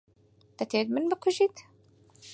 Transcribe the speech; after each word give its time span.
دەتەوێت 0.57 0.87
من 0.95 1.03
بکوژیت؟ 1.11 1.55